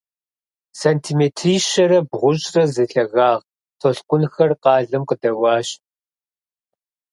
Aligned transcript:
Сантиметрищэрэ 0.81 1.99
бгъущӏрэ 2.09 2.63
зи 2.73 2.85
лъагагъ 2.91 3.43
толъкъунхэр 3.79 4.51
къалэм 4.61 5.03
къыдэуащ. 5.09 5.67